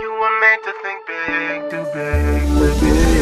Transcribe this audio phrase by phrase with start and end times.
[0.00, 3.20] You were made to think big, too big, too big.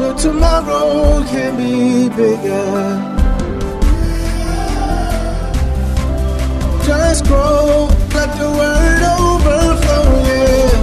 [0.00, 3.14] Your tomorrow can be bigger.
[6.84, 10.74] Just grow, let the word overflow, yeah.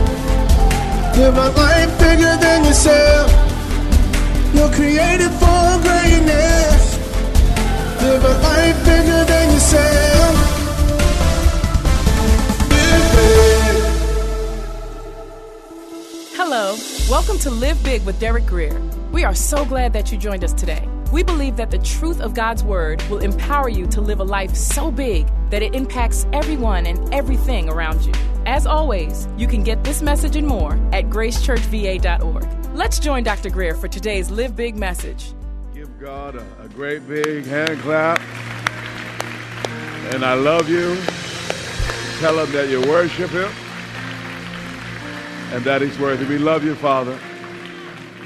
[1.17, 3.50] Live a life bigger than yourself.
[17.21, 18.81] Welcome to Live Big with Derek Grier.
[19.11, 20.89] We are so glad that you joined us today.
[21.13, 24.55] We believe that the truth of God's Word will empower you to live a life
[24.55, 28.11] so big that it impacts everyone and everything around you.
[28.47, 32.75] As always, you can get this message and more at gracechurchva.org.
[32.75, 33.51] Let's join Dr.
[33.51, 35.35] Grier for today's Live Big message.
[35.75, 38.19] Give God a, a great big hand clap.
[40.11, 40.95] And I love you.
[42.19, 43.51] Tell him that you worship him
[45.51, 46.25] and that he's worthy.
[46.25, 47.19] We love you, Father.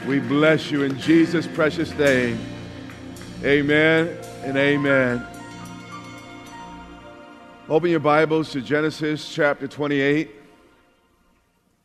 [0.05, 2.39] We bless you in Jesus' precious name.
[3.43, 5.25] Amen and amen.
[7.67, 10.29] Open your Bibles to Genesis chapter 28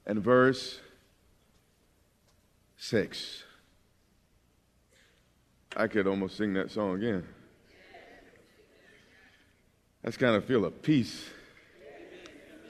[0.05, 0.79] and verse
[2.77, 3.45] 6.
[5.75, 7.27] I could almost sing that song again.
[10.03, 11.25] That's kind of feel a peace,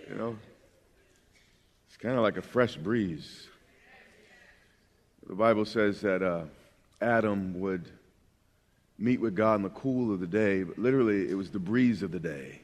[0.09, 0.37] you know.
[2.03, 3.47] Kind of like a fresh breeze.
[5.27, 6.45] The Bible says that uh,
[7.03, 7.91] Adam would
[8.99, 12.03] meet with God in the cool of the day, but literally it was the breeze
[12.03, 12.63] of the day.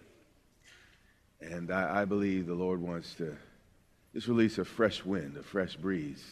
[1.42, 3.36] And I, I believe the Lord wants to
[4.14, 6.24] just release a fresh wind, a fresh breeze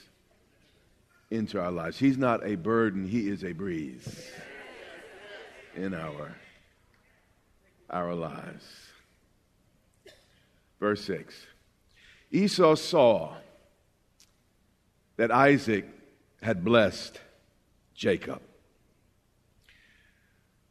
[1.30, 1.98] into our lives.
[1.98, 4.26] He's not a burden, He is a breeze
[5.76, 6.34] in our,
[7.90, 8.64] our lives.
[10.80, 11.34] Verse 6
[12.34, 13.32] Esau saw
[15.16, 15.86] that Isaac
[16.42, 17.20] had blessed
[17.94, 18.42] Jacob.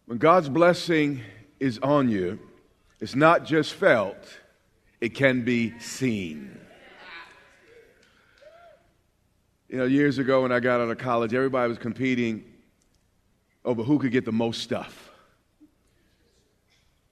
[0.05, 1.21] When God's blessing
[1.61, 2.37] is on you,
[2.99, 4.17] it's not just felt,
[4.99, 6.59] it can be seen.
[9.69, 12.43] You know, years ago when I got out of college, everybody was competing
[13.63, 15.11] over who could get the most stuff.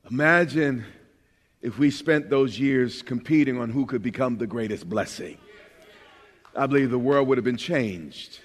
[0.09, 0.83] Imagine
[1.61, 5.37] if we spent those years competing on who could become the greatest blessing.
[6.55, 8.39] I believe the world would have been changed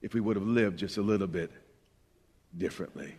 [0.00, 1.50] if we would have lived just a little bit
[2.56, 3.14] differently.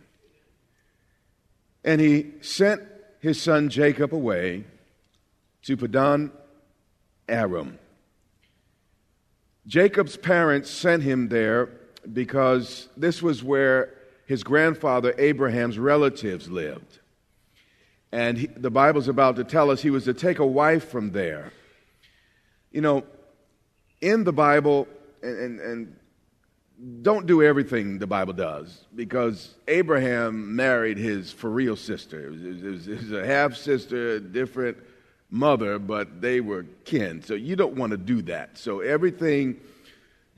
[1.84, 2.82] And he sent
[3.20, 4.64] his son Jacob away
[5.62, 6.32] to Padan
[7.28, 7.78] Aram.
[9.66, 11.68] Jacob's parents sent him there
[12.12, 13.94] because this was where
[14.26, 16.98] his grandfather Abraham's relatives lived.
[18.12, 21.12] And he, the Bible's about to tell us he was to take a wife from
[21.12, 21.52] there.
[22.70, 23.04] You know,
[24.00, 24.86] in the Bible,
[25.22, 25.96] and, and, and
[27.02, 32.26] don't do everything the Bible does because Abraham married his for real sister.
[32.26, 34.76] It was, it was, it was a half sister, different
[35.30, 37.22] mother, but they were kin.
[37.22, 38.58] So you don't want to do that.
[38.58, 39.60] So everything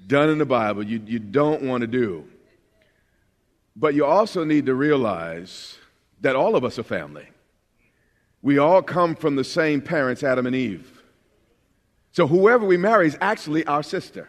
[0.06, 2.24] done in the Bible, you, you don't want to do.
[3.74, 5.76] But you also need to realize
[6.20, 7.26] that all of us are family.
[8.44, 11.02] We all come from the same parents, Adam and Eve.
[12.12, 14.28] So whoever we marry is actually our sister.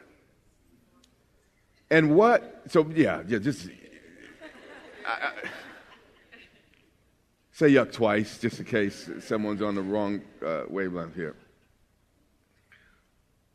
[1.92, 3.68] And what, so yeah, yeah just
[5.06, 5.32] I, I,
[7.52, 11.36] say yuck twice just in case someone's on the wrong uh, wavelength here.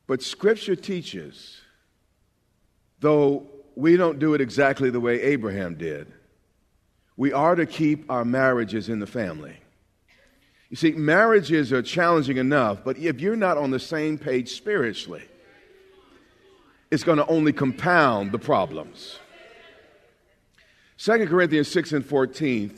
[0.06, 1.62] But Scripture teaches,
[2.99, 3.46] though
[3.76, 6.12] we don't do it exactly the way Abraham did,
[7.17, 9.56] we are to keep our marriages in the family.
[10.70, 14.50] You see, marriages are uh, challenging enough, but if you're not on the same page
[14.52, 15.25] spiritually,
[16.93, 19.19] it's going to only compound the problems.
[20.99, 22.72] 2 Corinthians 6 and 14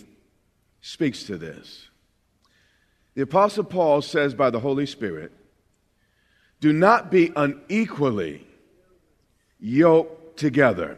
[0.81, 1.89] speaks to this.
[3.15, 5.33] The Apostle Paul says by the Holy Spirit,
[6.61, 8.47] do not be unequally
[9.61, 10.97] yoked together,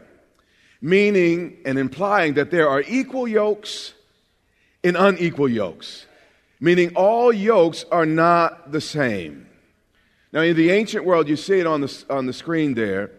[0.79, 3.93] meaning and implying that there are equal yokes
[4.81, 6.05] and unequal yokes
[6.65, 9.47] meaning all yokes are not the same.
[10.33, 13.11] Now, in the ancient world, you see it on the, on the screen there,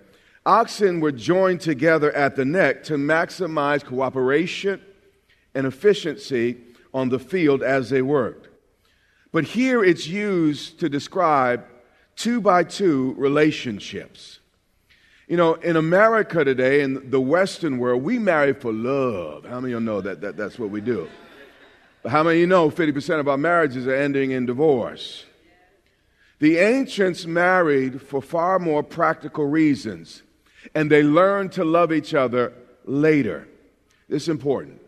[0.45, 4.83] oxen were joined together at the neck to maximize cooperation
[5.55, 6.57] and efficiency
[6.93, 8.49] on the field as they worked.
[9.31, 11.67] But here it's used to describe
[12.17, 14.41] two by two relationships.
[15.29, 19.45] You know, in America today, in the Western world, we marry for love.
[19.45, 21.09] How many of you know that, that that's what we do?
[22.07, 25.25] But how many you know 50% of our marriages are ending in divorce?
[26.39, 30.23] The ancients married for far more practical reasons,
[30.73, 32.53] and they learned to love each other
[32.85, 33.49] later.
[34.09, 34.81] This is important.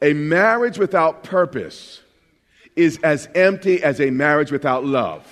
[0.00, 2.00] A marriage without purpose
[2.74, 5.30] is as empty as a marriage without love.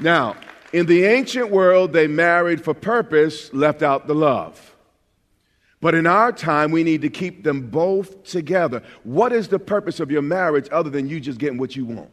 [0.00, 0.36] Now,
[0.74, 4.69] in the ancient world, they married for purpose, left out the love.
[5.80, 8.82] But in our time, we need to keep them both together.
[9.02, 12.10] What is the purpose of your marriage other than you just getting what you want?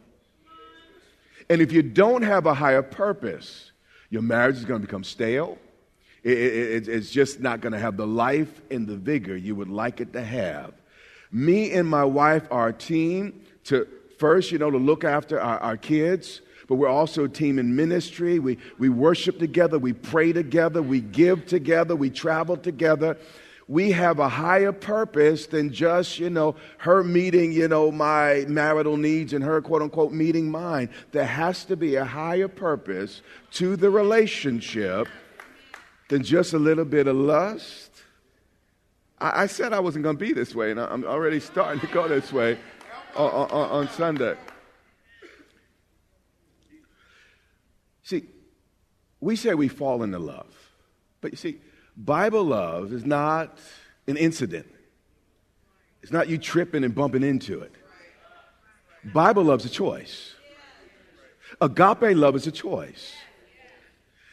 [1.50, 3.72] And if you don't have a higher purpose,
[4.10, 5.58] your marriage is going to become stale.
[6.24, 9.70] It, it, it's just not going to have the life and the vigor you would
[9.70, 10.74] like it to have.
[11.32, 13.88] Me and my wife are a team to
[14.18, 17.76] first, you know, to look after our, our kids, but we're also a team in
[17.76, 18.40] ministry.
[18.40, 23.18] We, we worship together, we pray together, we give together, we travel together
[23.68, 28.96] we have a higher purpose than just, you know, her meeting, you know, my marital
[28.96, 30.90] needs and her quote unquote meeting mine.
[31.12, 33.22] There has to be a higher purpose
[33.54, 35.10] to the relationship
[36.08, 37.92] than just a little bit of lust.
[39.20, 41.88] I, I said I wasn't going to be this way, and I'm already starting to
[41.88, 42.58] go this way
[43.18, 44.36] on, on, on Sunday.
[48.04, 48.24] See,
[49.20, 50.56] we say we fall into love,
[51.20, 51.60] but you see,
[51.98, 53.58] Bible love is not
[54.06, 54.68] an incident.
[56.04, 57.74] It's not you tripping and bumping into it.
[59.04, 60.34] Bible love's a choice.
[61.60, 63.14] Agape love is a choice.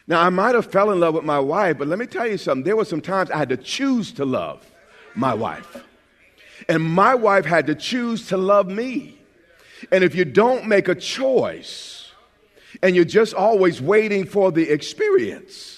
[0.07, 2.37] Now, I might have fell in love with my wife, but let me tell you
[2.37, 2.63] something.
[2.63, 4.63] There were some times I had to choose to love
[5.15, 5.83] my wife.
[6.69, 9.17] And my wife had to choose to love me.
[9.91, 12.11] And if you don't make a choice
[12.83, 15.74] and you're just always waiting for the experience,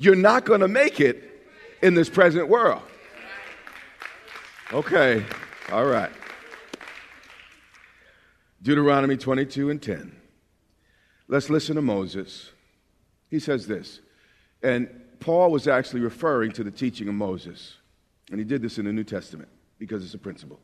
[0.00, 1.46] you're not going to make it
[1.82, 2.82] in this present world.
[4.72, 5.24] Okay,
[5.70, 6.10] all right.
[8.62, 10.16] Deuteronomy 22 and 10.
[11.28, 12.50] Let's listen to Moses.
[13.28, 14.00] He says this,
[14.62, 14.88] and
[15.20, 17.76] Paul was actually referring to the teaching of Moses,
[18.30, 20.60] and he did this in the New Testament because it's a principle.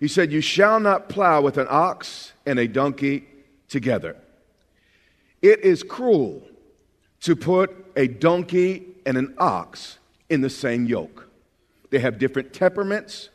[0.00, 3.28] He said, You shall not plow with an ox and a donkey
[3.68, 4.16] together.
[5.40, 6.42] It is cruel
[7.24, 9.98] to put a donkey and an ox
[10.28, 11.26] in the same yoke.
[11.90, 13.30] They have different temperaments,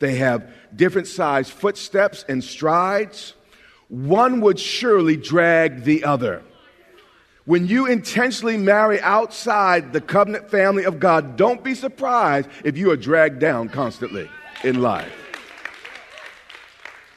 [0.00, 3.34] they have different sized footsteps and strides.
[3.88, 6.42] One would surely drag the other.
[7.44, 12.90] When you intentionally marry outside the covenant family of God, don't be surprised if you
[12.90, 14.28] are dragged down constantly
[14.64, 15.12] in life.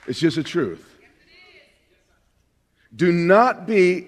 [0.07, 0.87] It's just the truth.
[2.95, 4.07] Do not be,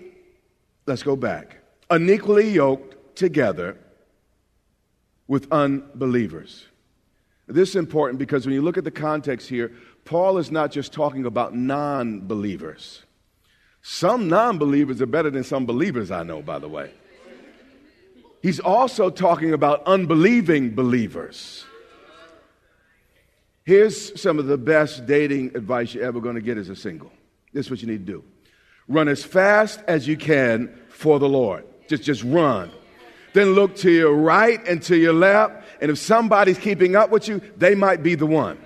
[0.86, 3.78] let's go back unequally yoked together
[5.28, 6.66] with unbelievers.
[7.48, 9.72] This is important because when you look at the context here,
[10.04, 13.04] Paul is not just talking about non believers.
[13.82, 16.92] Some non believers are better than some believers I know, by the way.
[18.42, 21.66] He's also talking about unbelieving believers.
[23.64, 27.12] Here's some of the best dating advice you're ever going to get as a single.
[27.54, 28.24] This is what you need to do
[28.88, 31.66] run as fast as you can for the Lord.
[31.88, 32.72] Just, just run.
[33.34, 35.64] Then look to your right and to your left.
[35.82, 38.58] And if somebody's keeping up with you, they might be the one.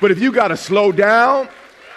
[0.00, 1.48] But if you got to slow down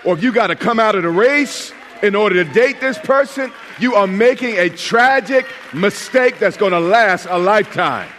[0.03, 2.97] or if you got to come out of the race in order to date this
[2.97, 8.09] person, you are making a tragic mistake that's going to last a lifetime.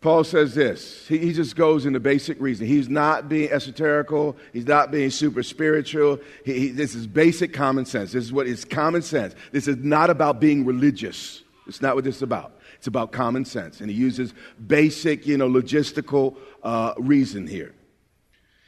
[0.00, 1.08] Paul says this.
[1.08, 2.66] He, he, just goes into basic reason.
[2.66, 4.36] He's not being esoterical.
[4.52, 6.20] He's not being super spiritual.
[6.44, 8.12] He, he, this is basic common sense.
[8.12, 9.34] This is what is common sense.
[9.50, 11.42] This is not about being religious.
[11.66, 12.52] It's not what this is about.
[12.76, 13.80] It's about common sense.
[13.80, 17.74] And he uses basic, you know, logistical uh, reason here.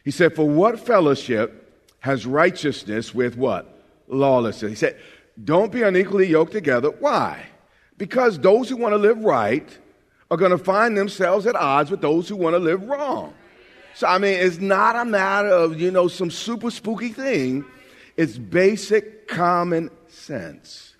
[0.04, 3.84] He said, For what fellowship has righteousness with what?
[4.08, 4.70] Lawlessness.
[4.70, 4.98] He said,
[5.42, 6.90] Don't be unequally yoked together.
[6.90, 7.46] Why?
[7.96, 9.78] Because those who want to live right,
[10.30, 13.34] are going to find themselves at odds with those who want to live wrong.
[13.94, 17.64] So, I mean, it's not a matter of, you know, some super spooky thing.
[18.16, 20.94] It's basic common sense.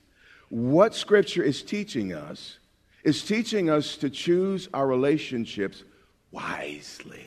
[0.48, 2.58] What Scripture is teaching us
[3.04, 5.84] is teaching us to choose our relationships
[6.32, 7.26] wisely.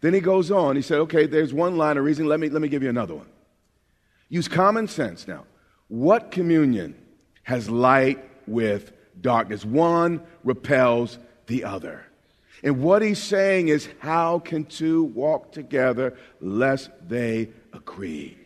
[0.00, 0.76] Then he goes on.
[0.76, 2.28] He said, okay, there's one line of reasoning.
[2.28, 3.28] Let me, let me give you another one.
[4.28, 5.44] Use common sense now.
[5.88, 6.94] What communion
[7.44, 9.64] has light with darkness?
[9.64, 12.04] One repels the other.
[12.62, 18.36] And what he's saying is, how can two walk together lest they agree?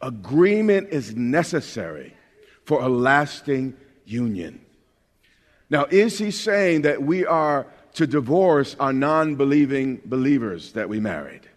[0.00, 2.14] Agreement is necessary
[2.64, 4.60] for a lasting union.
[5.70, 11.00] Now, is he saying that we are to divorce our non believing believers that we
[11.00, 11.48] married?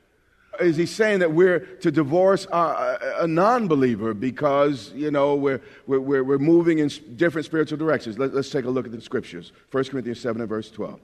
[0.60, 5.62] Is he saying that we're to divorce a, a non believer because, you know, we're,
[5.86, 8.18] we're, we're moving in different spiritual directions?
[8.18, 9.52] Let, us take a look at the scriptures.
[9.72, 11.00] 1 Corinthians 7 and verse 12.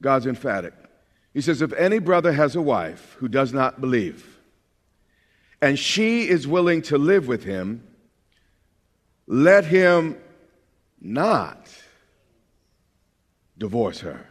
[0.00, 0.74] God's emphatic.
[1.32, 4.38] He says, If any brother has a wife who does not believe,
[5.60, 7.82] and she is willing to live with him,
[9.26, 10.16] let him
[11.00, 11.68] not
[13.56, 14.26] divorce her.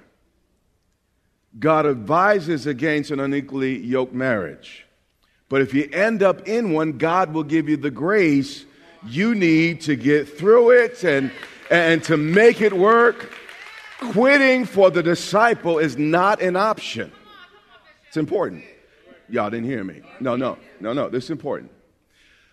[1.59, 4.85] God advises against an unequally yoked marriage.
[5.49, 8.65] But if you end up in one, God will give you the grace
[9.05, 11.31] you need to get through it and,
[11.69, 13.33] and to make it work.
[13.99, 17.11] Quitting for the disciple is not an option.
[18.07, 18.63] It's important.
[19.29, 20.01] Y'all didn't hear me.
[20.19, 21.09] No, no, no, no.
[21.09, 21.71] This is important.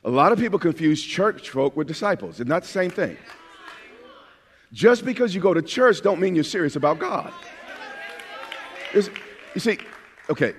[0.05, 2.41] A lot of people confuse church folk with disciples.
[2.41, 3.17] It's not the same thing.
[4.73, 7.33] Just because you go to church don't mean you're serious about God.
[8.95, 9.79] You see,
[10.29, 10.55] okay,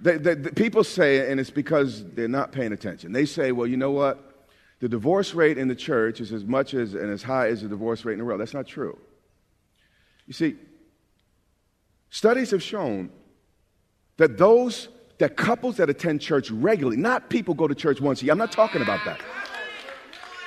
[0.00, 3.12] the, the, the people say and it's because they're not paying attention.
[3.12, 4.46] They say, well, you know what?
[4.80, 7.68] The divorce rate in the church is as much as and as high as the
[7.68, 8.40] divorce rate in the world.
[8.40, 8.98] That's not true.
[10.26, 10.56] You see,
[12.10, 13.10] studies have shown
[14.16, 18.24] that those that couples that attend church regularly, not people go to church once a
[18.24, 18.32] year.
[18.32, 19.20] I'm not talking about that.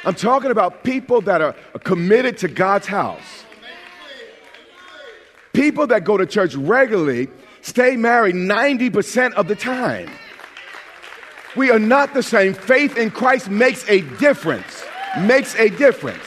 [0.03, 3.45] I'm talking about people that are committed to God's house.
[5.57, 7.29] People that go to church regularly
[7.61, 10.07] stay married 90% of the time.
[11.55, 12.53] We are not the same.
[12.53, 14.83] Faith in Christ makes a difference.
[15.19, 16.21] Makes a difference.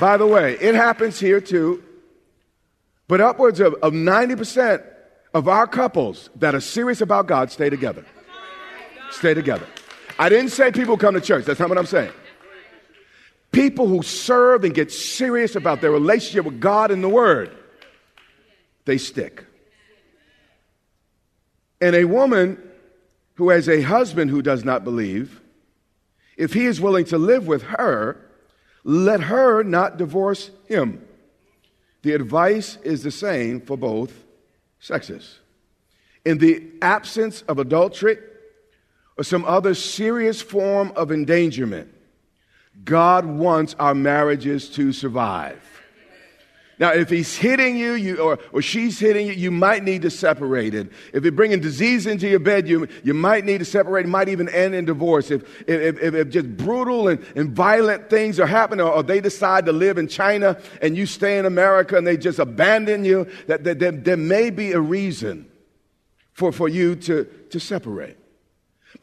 [0.00, 1.84] By the way, it happens here too,
[3.08, 4.82] but upwards of, of 90%
[5.34, 8.06] of our couples that are serious about God stay together.
[9.10, 9.66] Stay together.
[10.18, 11.44] I didn't say people come to church.
[11.44, 12.12] That's not what I'm saying.
[13.52, 17.50] People who serve and get serious about their relationship with God and the Word,
[18.84, 19.44] they stick.
[21.80, 22.62] And a woman
[23.34, 25.40] who has a husband who does not believe,
[26.36, 28.20] if he is willing to live with her,
[28.84, 31.06] let her not divorce him.
[32.02, 34.24] The advice is the same for both
[34.78, 35.38] sexes.
[36.24, 38.18] In the absence of adultery
[39.16, 41.92] or some other serious form of endangerment,
[42.84, 45.60] God wants our marriages to survive.
[46.80, 50.10] Now, if he's hitting you, you or, or she's hitting you, you might need to
[50.10, 50.90] separate it.
[51.12, 54.06] If you're bringing disease into your bed, you, you might need to separate.
[54.06, 55.30] It might even end in divorce.
[55.30, 59.20] If, if, if, if just brutal and, and violent things are happening, or, or, they
[59.20, 63.30] decide to live in China and you stay in America and they just abandon you,
[63.46, 65.50] that, that, that there may be a reason
[66.32, 68.16] for, for you to, to separate.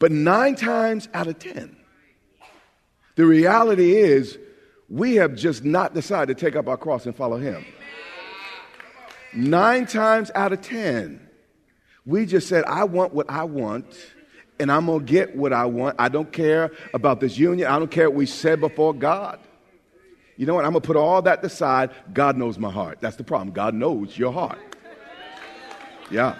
[0.00, 1.76] But nine times out of ten,
[3.18, 4.38] the reality is
[4.88, 7.64] we have just not decided to take up our cross and follow him.
[9.34, 11.28] Nine times out of ten,
[12.06, 13.86] we just said, I want what I want,
[14.60, 15.96] and I'm going to get what I want.
[15.98, 17.66] I don't care about this union.
[17.66, 19.40] I don't care what we said before God.
[20.36, 20.64] You know what?
[20.64, 21.90] I'm going to put all that aside.
[22.12, 22.98] God knows my heart.
[23.00, 23.50] That's the problem.
[23.50, 24.60] God knows your heart.
[26.08, 26.38] Yeah.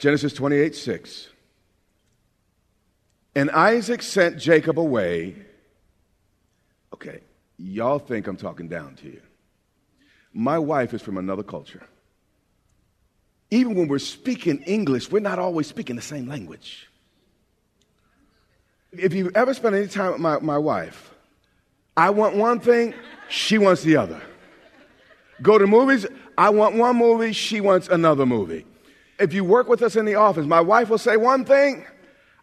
[0.00, 1.28] Genesis 28 6.
[3.34, 5.36] And Isaac sent Jacob away
[7.02, 7.20] Okay,
[7.58, 9.20] y'all think I'm talking down to you.
[10.32, 11.82] My wife is from another culture.
[13.50, 16.88] Even when we're speaking English, we're not always speaking the same language.
[18.92, 21.12] If you ever spend any time with my, my wife,
[21.96, 22.94] I want one thing,
[23.28, 24.22] she wants the other.
[25.40, 26.06] Go to movies,
[26.38, 28.64] I want one movie, she wants another movie.
[29.18, 31.84] If you work with us in the office, my wife will say one thing,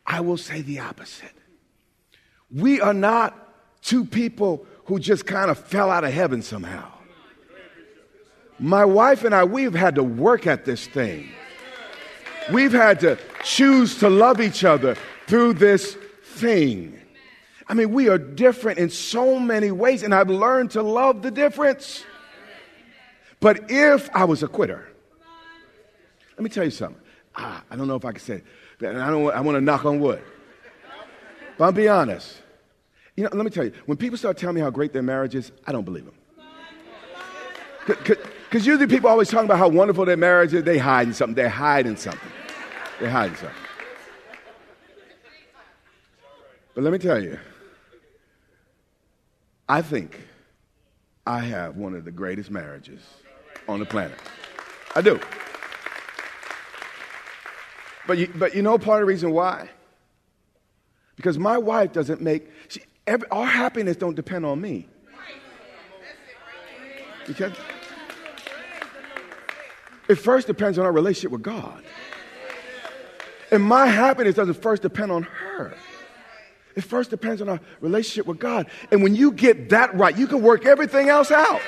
[0.09, 1.31] I will say the opposite.
[2.51, 3.37] We are not
[3.83, 6.91] two people who just kind of fell out of heaven somehow.
[8.57, 11.29] My wife and I, we've had to work at this thing.
[12.51, 14.97] We've had to choose to love each other
[15.27, 16.99] through this thing.
[17.67, 21.29] I mean, we are different in so many ways, and I've learned to love the
[21.29, 22.03] difference.
[23.39, 24.89] But if I was a quitter,
[26.31, 27.01] let me tell you something.
[27.35, 28.45] Ah, I don't know if I can say it,
[28.81, 30.21] I, don't, I want to knock on wood.
[31.57, 32.41] But I'll be honest.
[33.15, 35.35] You know, let me tell you, when people start telling me how great their marriage
[35.35, 36.13] is, I don't believe them.
[37.85, 40.63] Because usually people always talking about how wonderful their marriage is.
[40.63, 41.35] They hiding something.
[41.35, 42.31] They're hiding something.
[42.99, 43.55] They're hiding something.
[46.73, 47.37] But let me tell you,
[49.67, 50.19] I think
[51.27, 53.01] I have one of the greatest marriages
[53.67, 54.17] on the planet.
[54.95, 55.19] I do.
[58.07, 59.69] But you, but you know part of the reason why?
[61.15, 64.87] Because my wife doesn't make, she, every, our happiness don't depend on me.
[67.27, 67.53] Because
[70.07, 71.83] it first depends on our relationship with God.
[73.51, 75.75] And my happiness doesn't first depend on her.
[76.75, 78.67] It first depends on our relationship with God.
[78.91, 81.61] And when you get that right, you can work everything else out.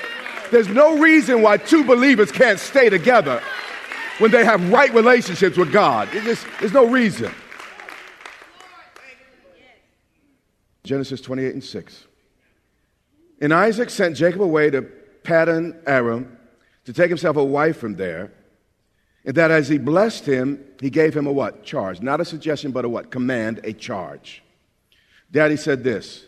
[0.52, 3.42] There's no reason why two believers can't stay together
[4.22, 6.08] when they have right relationships with God.
[6.12, 7.34] Just, there's no reason.
[10.84, 12.08] Genesis 28 and 6.
[13.42, 14.84] And Isaac sent Jacob away to
[15.24, 16.38] Paddan Aram
[16.86, 18.32] to take himself a wife from there.
[19.26, 21.64] And that as he blessed him, he gave him a what?
[21.64, 22.02] Charge.
[22.02, 23.10] Not a suggestion, but a what?
[23.10, 24.44] Command, a charge.
[25.32, 26.26] Daddy said this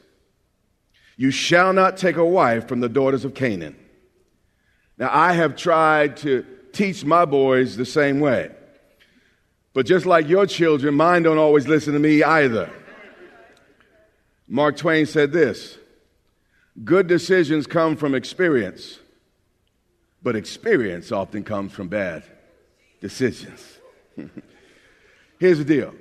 [1.16, 3.76] You shall not take a wife from the daughters of Canaan.
[4.98, 8.52] Now, I have tried to teach my boys the same way.
[9.74, 12.70] But just like your children, mine don't always listen to me either.
[14.48, 15.78] Mark Twain said this
[16.84, 19.00] Good decisions come from experience,
[20.22, 22.24] but experience often comes from bad
[23.00, 23.80] decisions.
[25.40, 25.94] Here's the deal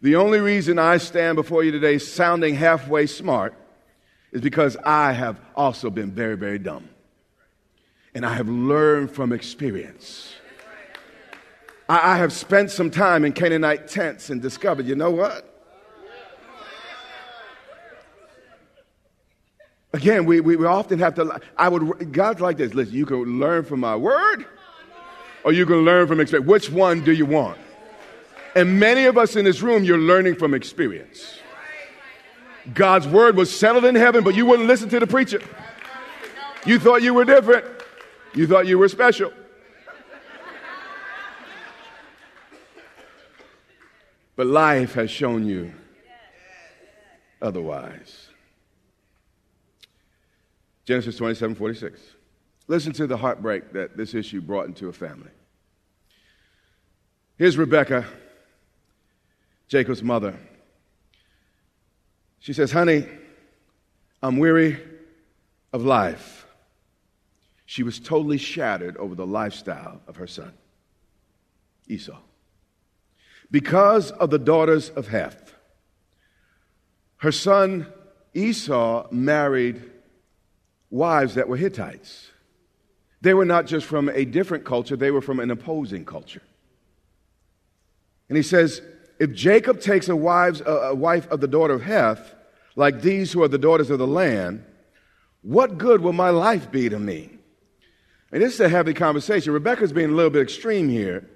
[0.00, 3.54] the only reason I stand before you today sounding halfway smart
[4.32, 6.88] is because I have also been very, very dumb.
[8.18, 10.34] And I have learned from experience.
[11.88, 15.44] I, I have spent some time in Canaanite tents and discovered, you know what?
[19.92, 22.74] Again, we, we, we often have to, I would, God's like this.
[22.74, 24.44] Listen, you can learn from my word
[25.44, 26.48] or you can learn from experience.
[26.48, 27.56] Which one do you want?
[28.56, 31.38] And many of us in this room, you're learning from experience.
[32.74, 35.40] God's word was settled in heaven, but you wouldn't listen to the preacher.
[36.66, 37.77] You thought you were different.
[38.34, 39.32] You thought you were special.
[44.36, 45.72] But life has shown you
[47.42, 48.28] otherwise.
[50.84, 52.00] Genesis 27 46.
[52.68, 55.30] Listen to the heartbreak that this issue brought into a family.
[57.36, 58.04] Here's Rebecca,
[59.66, 60.38] Jacob's mother.
[62.38, 63.06] She says, Honey,
[64.22, 64.80] I'm weary
[65.72, 66.37] of life.
[67.70, 70.54] She was totally shattered over the lifestyle of her son,
[71.86, 72.16] Esau.
[73.50, 75.52] Because of the daughters of Heth,
[77.18, 77.86] her son
[78.32, 79.82] Esau married
[80.88, 82.30] wives that were Hittites.
[83.20, 86.42] They were not just from a different culture, they were from an opposing culture.
[88.30, 88.80] And he says,
[89.18, 92.34] if Jacob takes a, wives, a wife of the daughter of Heth,
[92.76, 94.64] like these who are the daughters of the land,
[95.42, 97.34] what good will my life be to me?
[98.32, 99.52] And this is a heavy conversation.
[99.52, 101.28] Rebecca's being a little bit extreme here,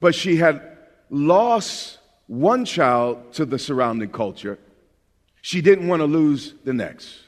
[0.00, 0.62] but she had
[1.10, 4.58] lost one child to the surrounding culture.
[5.40, 7.18] She didn't want to lose the next.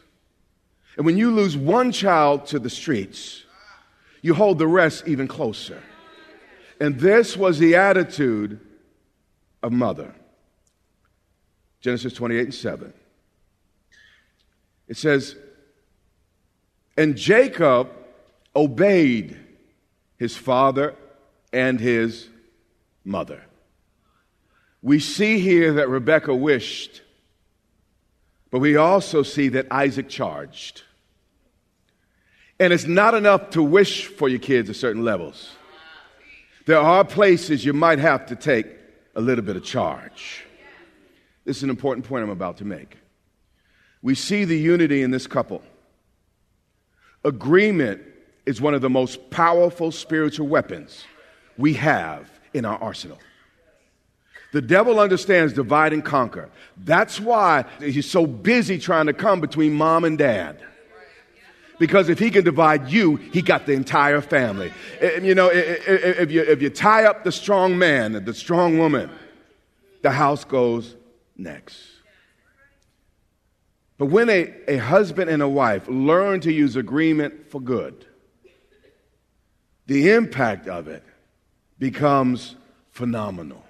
[0.97, 3.43] And when you lose one child to the streets,
[4.23, 5.83] you hold the rest even closer.
[6.81, 8.61] And this was the attitude
[9.62, 10.14] of mother.
[11.81, 12.93] Genesis 28 and 7.
[14.88, 15.37] It says,
[16.97, 17.90] And Jacob
[18.55, 19.38] obeyed
[20.17, 20.95] his father
[21.53, 22.29] and his
[23.05, 23.43] mother.
[24.83, 27.03] We see here that Rebekah wished,
[28.51, 30.83] but we also see that Isaac charged.
[32.61, 35.51] And it's not enough to wish for your kids at certain levels.
[36.67, 38.67] There are places you might have to take
[39.14, 40.45] a little bit of charge.
[41.45, 42.97] This is an important point I'm about to make.
[44.03, 45.62] We see the unity in this couple.
[47.25, 48.03] Agreement
[48.46, 51.04] is one of the most powerful spiritual weapons
[51.57, 53.18] we have in our arsenal.
[54.52, 56.48] The devil understands divide and conquer.
[56.76, 60.62] That's why he's so busy trying to come between mom and dad.
[61.78, 64.72] Because if he can divide you, he got the entire family.
[65.00, 68.24] Eh, eh, you know, eh, if you, if you tie up the strong man, and
[68.24, 69.11] the strong woman,
[70.02, 70.94] the house goes
[71.37, 71.80] next.
[73.98, 78.07] But when a, a husband and a wife learn to use agreement for good,
[79.87, 81.03] the impact of it
[81.79, 82.57] becomes
[82.90, 83.64] phenomenal.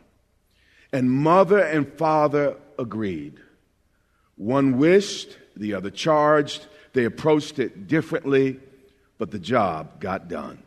[0.93, 3.41] And mother and father agreed.
[4.37, 8.61] One wished, the other charged, they approached it differently,
[9.19, 10.63] but the job got done.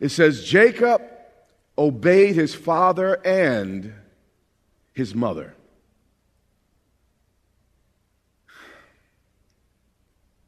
[0.00, 1.02] It says Jacob
[1.76, 3.94] obeyed his father and
[4.92, 5.54] his mother.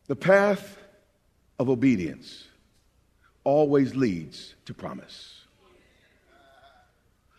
[0.06, 0.76] The path
[1.58, 2.48] of obedience
[3.44, 5.40] always leads to promise.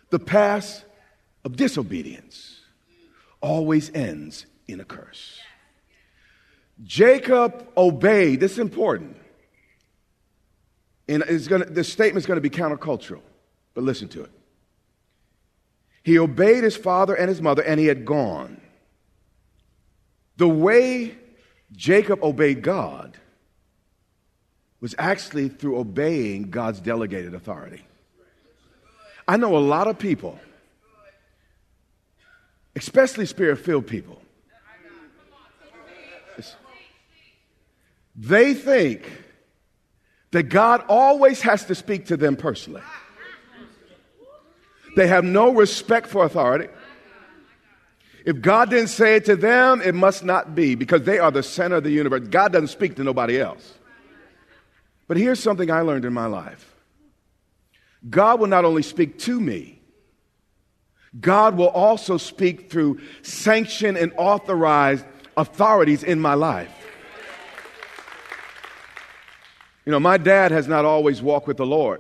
[0.10, 0.84] The path
[1.44, 2.60] of disobedience
[3.40, 5.40] always ends in a curse.
[6.84, 9.18] Jacob obeyed, this is important.
[11.08, 13.22] And it's gonna, this statement is going to be countercultural,
[13.74, 14.32] but listen to it.
[16.04, 18.60] He obeyed his father and his mother, and he had gone.
[20.38, 21.16] The way
[21.74, 23.18] Jacob obeyed God
[24.82, 27.86] was actually through obeying God's delegated authority.
[29.28, 30.40] I know a lot of people,
[32.76, 34.22] especially spirit filled people,
[38.16, 39.10] they think
[40.32, 42.82] that God always has to speak to them personally.
[44.96, 46.68] They have no respect for authority.
[48.26, 51.44] If God didn't say it to them, it must not be because they are the
[51.44, 52.28] center of the universe.
[52.28, 53.76] God doesn't speak to nobody else.
[55.12, 56.74] But here's something I learned in my life
[58.10, 59.82] God will not only speak to me,
[61.20, 65.04] God will also speak through sanctioned and authorized
[65.36, 66.72] authorities in my life.
[69.86, 72.00] You know, my dad has not always walked with the Lord.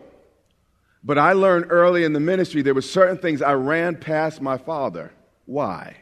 [1.04, 4.56] But I learned early in the ministry there were certain things I ran past my
[4.58, 5.12] father.
[5.46, 5.98] Why?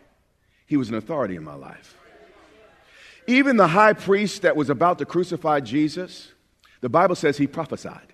[0.67, 1.97] He was an authority in my life.
[3.25, 6.33] Even the high priest that was about to crucify Jesus,
[6.81, 8.13] the Bible says he prophesied.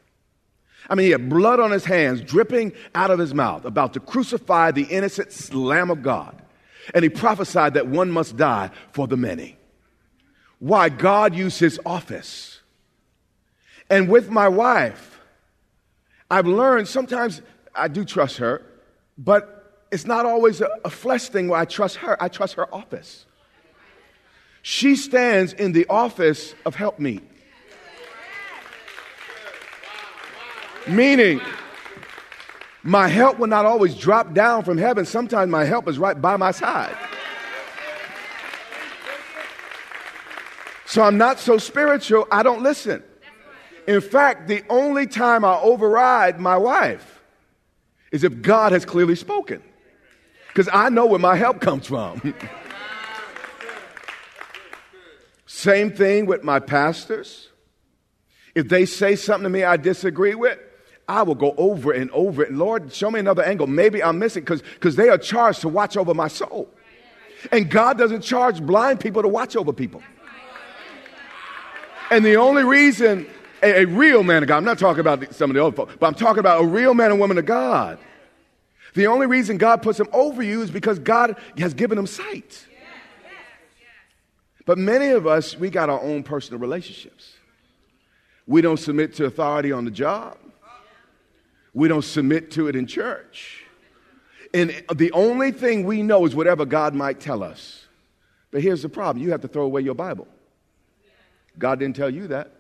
[0.90, 4.00] I mean, he had blood on his hands dripping out of his mouth, about to
[4.00, 6.42] crucify the innocent Lamb of God.
[6.94, 9.58] And he prophesied that one must die for the many.
[10.60, 10.90] Why?
[10.90, 12.62] God used his office.
[13.90, 15.20] And with my wife,
[16.30, 17.42] I've learned sometimes
[17.74, 18.64] I do trust her,
[19.18, 22.22] but it's not always a, flesh thing where I trust her.
[22.22, 23.26] I trust her office.
[24.62, 27.00] She stands in the office of help.
[30.88, 31.42] Meaning,
[32.84, 35.06] my help will not always drop down from heaven.
[35.06, 36.96] Sometimes my help is right by my side.
[40.86, 43.04] So I'm not so spiritual, I don't listen.
[43.88, 47.22] In fact, the only time I override my wife
[48.12, 49.62] is if God has clearly spoken.
[50.48, 52.34] Because I know where my help comes from.
[55.46, 57.50] Same thing with my pastors.
[58.54, 60.60] If they say something to me I disagree with,
[61.08, 62.52] I will go over and over it.
[62.52, 63.68] Lord, show me another angle.
[63.68, 66.70] Maybe I'm missing because they are charged to watch over my soul.
[67.52, 70.02] And God doesn't charge blind people to watch over people.
[72.10, 73.28] And the only reason
[73.62, 75.96] a, a real man of God, I'm not talking about some of the other folks,
[76.00, 77.98] but I'm talking about a real man and woman of God.
[78.94, 82.66] The only reason God puts them over you is because God has given them sight.
[84.66, 87.34] But many of us, we got our own personal relationships.
[88.48, 90.38] We don't submit to authority on the job.
[91.76, 93.66] We don't submit to it in church.
[94.54, 97.86] And the only thing we know is whatever God might tell us.
[98.50, 100.28] But here's the problem you have to throw away your Bible.
[101.60, 102.52] God didn't tell you that.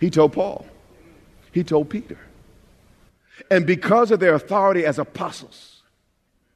[0.00, 0.66] He told Paul,
[1.52, 2.18] he told Peter.
[3.50, 5.82] And because of their authority as apostles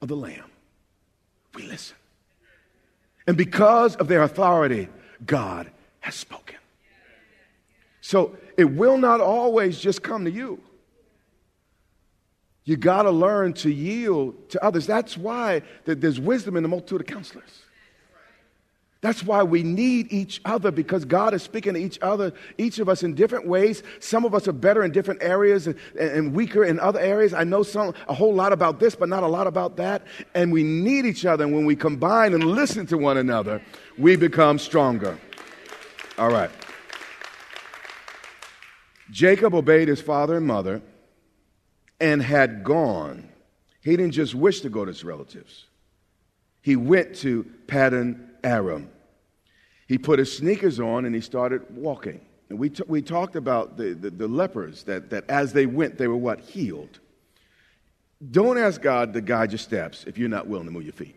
[0.00, 0.50] of the Lamb,
[1.54, 1.96] we listen.
[3.26, 4.88] And because of their authority,
[5.26, 6.56] God has spoken.
[8.00, 10.60] So it will not always just come to you.
[12.66, 14.86] You got to learn to yield to others.
[14.86, 17.62] That's why there's wisdom in the multitude of counselors.
[19.02, 22.88] That's why we need each other because God is speaking to each other, each of
[22.88, 23.84] us in different ways.
[24.00, 27.32] Some of us are better in different areas and, and, weaker in other areas.
[27.32, 30.02] I know some, a whole lot about this, but not a lot about that.
[30.34, 31.44] And we need each other.
[31.44, 33.62] And when we combine and listen to one another,
[33.96, 35.16] we become stronger.
[36.18, 36.50] All right.
[39.12, 40.82] Jacob obeyed his father and mother
[42.00, 43.28] and had gone.
[43.82, 45.66] He didn't just wish to go to his relatives,
[46.62, 48.90] he went to Paddan Aram.
[49.88, 52.20] He put his sneakers on and he started walking.
[52.48, 55.96] And we, t- we talked about the, the, the lepers that, that as they went,
[55.96, 56.40] they were what?
[56.40, 56.98] Healed.
[58.30, 61.14] Don't ask God to guide your steps if you're not willing to move your feet.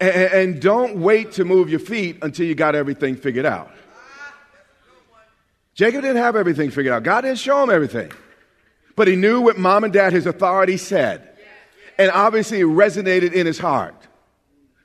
[0.00, 3.70] And, and don't wait to move your feet until you got everything figured out.
[5.78, 7.04] Jacob didn't have everything figured out.
[7.04, 8.10] God didn't show him everything.
[8.96, 11.36] But he knew what mom and dad, his authority said.
[11.96, 13.94] And obviously it resonated in his heart.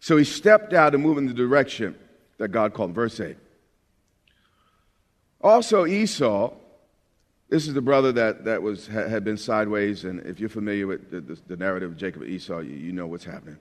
[0.02, 1.96] So he stepped out and moved in the direction
[2.38, 2.94] that God called.
[2.94, 3.36] Verse 8.
[5.42, 6.54] Also, Esau,
[7.50, 11.10] this is the brother that, that was, had been sideways, and if you're familiar with
[11.10, 13.58] the, the, the narrative of Jacob and Esau, you, you know what's happening.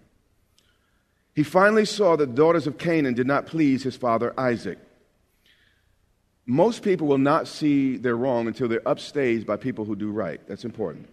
[1.35, 4.79] He finally saw that the daughters of Canaan did not please his father Isaac.
[6.46, 10.40] Most people will not see their wrong until they're upstaged by people who do right.
[10.48, 11.09] That's important.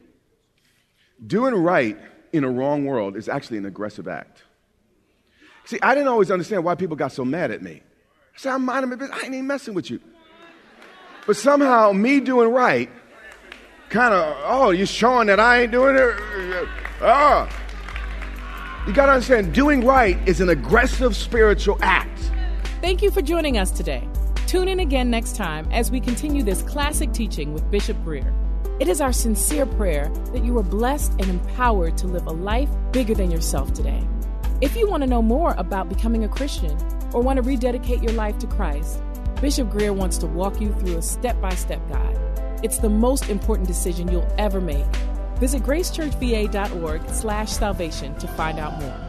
[1.25, 1.97] Doing right
[2.33, 4.43] in a wrong world is actually an aggressive act.
[5.65, 7.81] See, I didn't always understand why people got so mad at me.
[8.33, 9.19] I said, I'm minding my business.
[9.19, 9.99] I ain't even messing with you.
[11.27, 12.89] But somehow, me doing right,
[13.89, 16.15] kind of, oh, you're showing that I ain't doing it.
[17.01, 17.47] Oh.
[18.87, 22.19] You got to understand, doing right is an aggressive spiritual act.
[22.81, 24.07] Thank you for joining us today.
[24.49, 28.33] Tune in again next time as we continue this classic teaching with Bishop Grier.
[28.79, 32.67] It is our sincere prayer that you are blessed and empowered to live a life
[32.91, 34.01] bigger than yourself today.
[34.59, 36.75] If you want to know more about becoming a Christian
[37.13, 39.03] or want to rededicate your life to Christ,
[39.39, 42.17] Bishop Grier wants to walk you through a step by step guide.
[42.63, 44.83] It's the most important decision you'll ever make.
[45.37, 49.08] Visit gracechurchva.org slash salvation to find out more.